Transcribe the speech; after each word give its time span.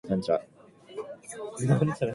I 0.09 0.15
must 0.15 0.29
have 0.29 0.41
no 0.41 0.63
hatred 0.87 0.99
or 0.99 1.51
bitterness 1.51 1.99
towards 1.99 2.01
anyone. 2.01 2.09